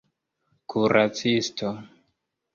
kuracisto 0.69 1.69